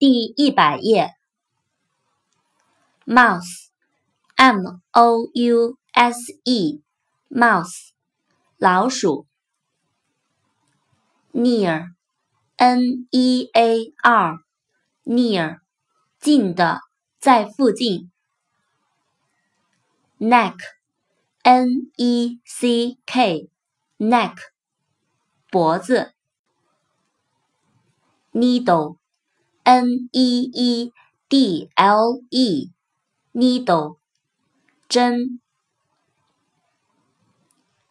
[0.00, 1.14] 第一百页。
[3.04, 7.90] mouse，m o u s e，mouse，
[8.56, 9.26] 老鼠。
[11.34, 15.60] near，n e a r，near，
[16.18, 16.80] 近的，
[17.18, 18.10] 在附近。
[20.18, 24.36] neck，n e c k，neck，
[25.50, 26.14] 脖子
[28.32, 28.99] ，needle。
[29.65, 30.91] needle，n e e
[31.27, 33.97] d l e，needle，
[34.87, 35.39] 针。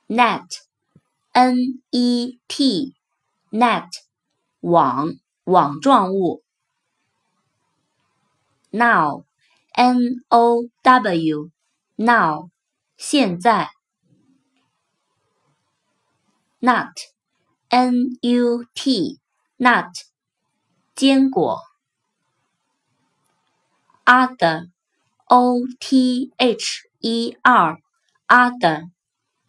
[0.07, 1.57] net，n
[1.91, 3.89] e t，net，
[4.61, 6.45] 网，网状物。
[8.71, 12.51] now，n o w，now，
[12.97, 13.71] 现在。
[16.61, 20.08] nut，n u t，nut。
[21.00, 21.62] 坚果
[24.04, 28.90] ，other，o t h e r，other，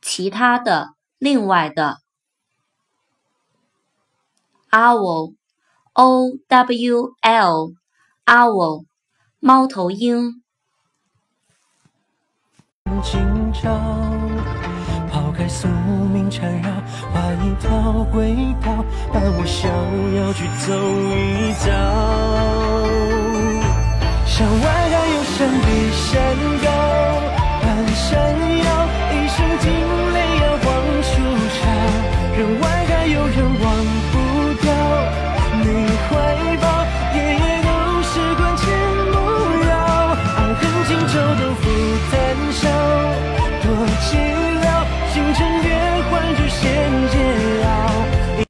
[0.01, 1.98] 其他的，另外的
[4.70, 8.85] ，owl，o w l，owl，
[9.41, 10.45] 猫头鹰。
[15.51, 16.70] 宿命缠绕，
[17.12, 19.69] 画一条轨道，伴我逍
[20.17, 20.73] 遥去走
[21.37, 21.67] 一遭。
[24.25, 26.09] 山外还有山比山
[26.62, 26.67] 高，